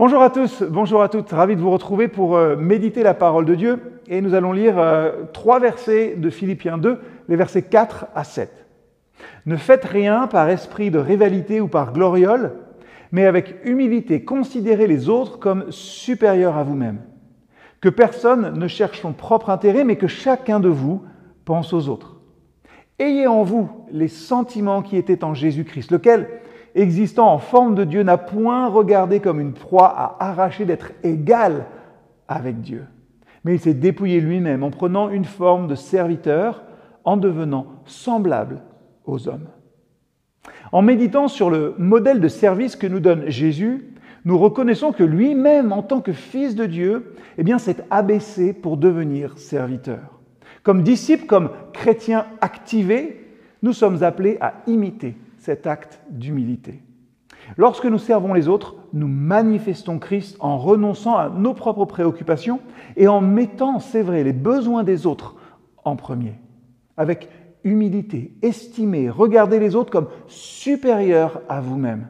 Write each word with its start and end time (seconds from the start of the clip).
Bonjour 0.00 0.22
à 0.22 0.30
tous, 0.30 0.62
bonjour 0.62 1.02
à 1.02 1.10
toutes, 1.10 1.28
ravi 1.30 1.56
de 1.56 1.60
vous 1.60 1.70
retrouver 1.70 2.08
pour 2.08 2.34
euh, 2.34 2.56
méditer 2.56 3.02
la 3.02 3.12
parole 3.12 3.44
de 3.44 3.54
Dieu 3.54 4.00
et 4.08 4.22
nous 4.22 4.32
allons 4.32 4.52
lire 4.52 4.78
euh, 4.78 5.24
trois 5.34 5.60
versets 5.60 6.14
de 6.16 6.30
Philippiens 6.30 6.78
2, 6.78 6.98
les 7.28 7.36
versets 7.36 7.60
4 7.60 8.06
à 8.14 8.24
7. 8.24 8.50
Ne 9.44 9.58
faites 9.58 9.84
rien 9.84 10.26
par 10.26 10.48
esprit 10.48 10.90
de 10.90 10.98
rivalité 10.98 11.60
ou 11.60 11.68
par 11.68 11.92
gloriole, 11.92 12.52
mais 13.12 13.26
avec 13.26 13.56
humilité 13.62 14.24
considérez 14.24 14.86
les 14.86 15.10
autres 15.10 15.38
comme 15.38 15.70
supérieurs 15.70 16.56
à 16.56 16.62
vous-même. 16.62 17.02
Que 17.82 17.90
personne 17.90 18.58
ne 18.58 18.68
cherche 18.68 19.02
son 19.02 19.12
propre 19.12 19.50
intérêt, 19.50 19.84
mais 19.84 19.96
que 19.96 20.06
chacun 20.06 20.60
de 20.60 20.70
vous 20.70 21.02
pense 21.44 21.74
aux 21.74 21.90
autres. 21.90 22.16
Ayez 22.98 23.26
en 23.26 23.42
vous 23.42 23.68
les 23.92 24.08
sentiments 24.08 24.80
qui 24.80 24.96
étaient 24.96 25.24
en 25.24 25.34
Jésus-Christ, 25.34 25.92
lequel, 25.92 26.26
existant 26.74 27.32
en 27.32 27.38
forme 27.38 27.74
de 27.74 27.84
Dieu, 27.84 28.02
n'a 28.02 28.18
point 28.18 28.68
regardé 28.68 29.20
comme 29.20 29.40
une 29.40 29.52
proie 29.52 29.88
à 29.88 30.16
arracher 30.20 30.64
d'être 30.64 30.92
égal 31.02 31.66
avec 32.28 32.60
Dieu. 32.60 32.84
Mais 33.44 33.54
il 33.54 33.60
s'est 33.60 33.74
dépouillé 33.74 34.20
lui-même 34.20 34.62
en 34.62 34.70
prenant 34.70 35.08
une 35.08 35.24
forme 35.24 35.66
de 35.66 35.74
serviteur, 35.74 36.62
en 37.04 37.16
devenant 37.16 37.66
semblable 37.86 38.62
aux 39.06 39.28
hommes. 39.28 39.48
En 40.72 40.82
méditant 40.82 41.28
sur 41.28 41.50
le 41.50 41.74
modèle 41.78 42.20
de 42.20 42.28
service 42.28 42.76
que 42.76 42.86
nous 42.86 43.00
donne 43.00 43.28
Jésus, 43.28 43.94
nous 44.24 44.38
reconnaissons 44.38 44.92
que 44.92 45.02
lui-même, 45.02 45.72
en 45.72 45.82
tant 45.82 46.00
que 46.00 46.12
Fils 46.12 46.54
de 46.54 46.66
Dieu, 46.66 47.14
eh 47.38 47.42
bien, 47.42 47.58
s'est 47.58 47.78
abaissé 47.90 48.52
pour 48.52 48.76
devenir 48.76 49.38
serviteur. 49.38 50.20
Comme 50.62 50.82
disciples, 50.82 51.26
comme 51.26 51.50
chrétiens 51.72 52.26
activés, 52.42 53.26
nous 53.62 53.72
sommes 53.72 54.02
appelés 54.02 54.36
à 54.40 54.54
imiter 54.66 55.16
cet 55.40 55.66
acte 55.66 56.00
d'humilité. 56.10 56.82
Lorsque 57.56 57.86
nous 57.86 57.98
servons 57.98 58.34
les 58.34 58.46
autres, 58.46 58.76
nous 58.92 59.08
manifestons 59.08 59.98
Christ 59.98 60.36
en 60.40 60.58
renonçant 60.58 61.16
à 61.16 61.30
nos 61.30 61.54
propres 61.54 61.86
préoccupations 61.86 62.60
et 62.96 63.08
en 63.08 63.20
mettant, 63.20 63.80
c'est 63.80 64.02
vrai, 64.02 64.22
les 64.22 64.32
besoins 64.32 64.84
des 64.84 65.06
autres 65.06 65.36
en 65.84 65.96
premier. 65.96 66.34
Avec 66.96 67.28
humilité, 67.64 68.34
estimer, 68.42 69.10
regarder 69.10 69.58
les 69.58 69.74
autres 69.74 69.90
comme 69.90 70.08
supérieurs 70.26 71.40
à 71.48 71.60
vous-même. 71.60 72.08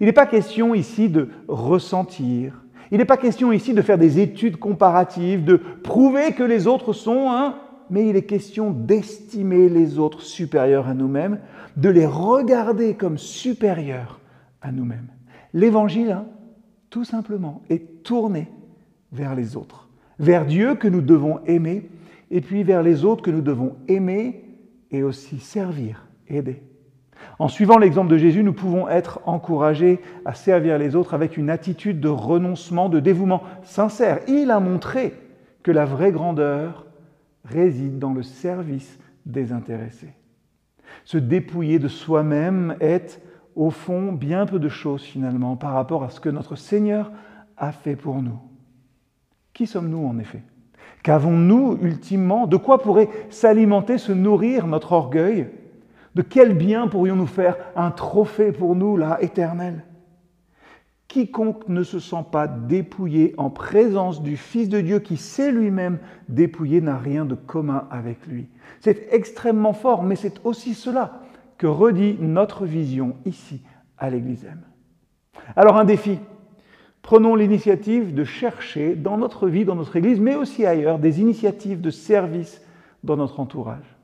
Il 0.00 0.06
n'est 0.06 0.12
pas 0.12 0.26
question 0.26 0.74
ici 0.74 1.08
de 1.08 1.28
ressentir, 1.46 2.64
il 2.90 2.98
n'est 2.98 3.04
pas 3.04 3.16
question 3.16 3.52
ici 3.52 3.74
de 3.74 3.82
faire 3.82 3.98
des 3.98 4.20
études 4.20 4.56
comparatives, 4.56 5.44
de 5.44 5.56
prouver 5.56 6.32
que 6.32 6.42
les 6.42 6.66
autres 6.66 6.92
sont 6.92 7.30
un, 7.30 7.56
mais 7.94 8.08
il 8.08 8.16
est 8.16 8.22
question 8.22 8.72
d'estimer 8.72 9.68
les 9.68 10.00
autres 10.00 10.20
supérieurs 10.20 10.88
à 10.88 10.94
nous-mêmes, 10.94 11.38
de 11.76 11.88
les 11.88 12.06
regarder 12.06 12.94
comme 12.94 13.18
supérieurs 13.18 14.18
à 14.60 14.72
nous-mêmes. 14.72 15.06
L'évangile, 15.52 16.10
hein, 16.10 16.26
tout 16.90 17.04
simplement, 17.04 17.62
est 17.70 18.02
tourné 18.02 18.50
vers 19.12 19.36
les 19.36 19.56
autres, 19.56 19.88
vers 20.18 20.44
Dieu 20.44 20.74
que 20.74 20.88
nous 20.88 21.02
devons 21.02 21.38
aimer, 21.46 21.88
et 22.32 22.40
puis 22.40 22.64
vers 22.64 22.82
les 22.82 23.04
autres 23.04 23.22
que 23.22 23.30
nous 23.30 23.42
devons 23.42 23.76
aimer 23.86 24.42
et 24.90 25.04
aussi 25.04 25.38
servir, 25.38 26.08
aider. 26.26 26.64
En 27.38 27.46
suivant 27.46 27.78
l'exemple 27.78 28.10
de 28.10 28.18
Jésus, 28.18 28.42
nous 28.42 28.54
pouvons 28.54 28.88
être 28.88 29.20
encouragés 29.24 30.00
à 30.24 30.34
servir 30.34 30.78
les 30.78 30.96
autres 30.96 31.14
avec 31.14 31.36
une 31.36 31.48
attitude 31.48 32.00
de 32.00 32.08
renoncement, 32.08 32.88
de 32.88 32.98
dévouement 32.98 33.44
sincère. 33.62 34.18
Il 34.26 34.50
a 34.50 34.58
montré 34.58 35.14
que 35.62 35.70
la 35.70 35.84
vraie 35.84 36.10
grandeur 36.10 36.83
réside 37.44 37.98
dans 37.98 38.12
le 38.12 38.22
service 38.22 38.98
désintéressé. 39.26 40.14
Se 41.04 41.18
dépouiller 41.18 41.78
de 41.78 41.88
soi-même 41.88 42.76
est, 42.80 43.20
au 43.54 43.70
fond, 43.70 44.12
bien 44.12 44.46
peu 44.46 44.58
de 44.58 44.68
choses 44.68 45.02
finalement 45.02 45.56
par 45.56 45.72
rapport 45.72 46.04
à 46.04 46.10
ce 46.10 46.20
que 46.20 46.28
notre 46.28 46.56
Seigneur 46.56 47.12
a 47.56 47.72
fait 47.72 47.96
pour 47.96 48.22
nous. 48.22 48.38
Qui 49.52 49.66
sommes-nous 49.66 50.06
en 50.06 50.18
effet? 50.18 50.42
Qu'avons-nous 51.02 51.78
ultimement? 51.82 52.46
De 52.46 52.56
quoi 52.56 52.80
pourrait 52.80 53.10
s'alimenter, 53.30 53.98
se 53.98 54.12
nourrir 54.12 54.66
notre 54.66 54.92
orgueil? 54.92 55.48
De 56.14 56.22
quel 56.22 56.56
bien 56.56 56.88
pourrions-nous 56.88 57.26
faire 57.26 57.56
un 57.76 57.90
trophée 57.90 58.52
pour 58.52 58.74
nous, 58.74 58.96
là, 58.96 59.18
éternel? 59.20 59.84
Quiconque 61.14 61.68
ne 61.68 61.84
se 61.84 62.00
sent 62.00 62.24
pas 62.32 62.48
dépouillé 62.48 63.34
en 63.38 63.48
présence 63.48 64.20
du 64.20 64.36
Fils 64.36 64.68
de 64.68 64.80
Dieu 64.80 64.98
qui 64.98 65.16
s'est 65.16 65.52
lui-même 65.52 66.00
dépouillé 66.28 66.80
n'a 66.80 66.98
rien 66.98 67.24
de 67.24 67.36
commun 67.36 67.86
avec 67.88 68.26
lui. 68.26 68.48
C'est 68.80 69.06
extrêmement 69.12 69.74
fort, 69.74 70.02
mais 70.02 70.16
c'est 70.16 70.44
aussi 70.44 70.74
cela 70.74 71.20
que 71.56 71.68
redit 71.68 72.16
notre 72.18 72.66
vision 72.66 73.14
ici 73.26 73.62
à 73.96 74.10
l'Église 74.10 74.44
M. 74.44 74.62
Alors 75.54 75.76
un 75.76 75.84
défi. 75.84 76.18
Prenons 77.00 77.36
l'initiative 77.36 78.12
de 78.12 78.24
chercher 78.24 78.96
dans 78.96 79.16
notre 79.16 79.46
vie, 79.46 79.64
dans 79.64 79.76
notre 79.76 79.94
Église, 79.94 80.18
mais 80.18 80.34
aussi 80.34 80.66
ailleurs, 80.66 80.98
des 80.98 81.20
initiatives 81.20 81.80
de 81.80 81.90
service 81.90 82.60
dans 83.04 83.16
notre 83.16 83.38
entourage. 83.38 83.96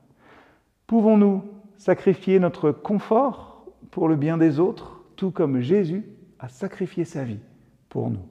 Pouvons-nous 0.87 1.43
sacrifier 1.77 2.39
notre 2.39 2.71
confort 2.71 3.65
pour 3.89 4.07
le 4.07 4.15
bien 4.15 4.37
des 4.37 4.61
autres, 4.61 5.03
tout 5.17 5.31
comme 5.31 5.59
Jésus 5.59 6.05
a 6.41 6.49
sacrifié 6.49 7.05
sa 7.05 7.23
vie 7.23 7.39
pour 7.87 8.09
nous. 8.09 8.27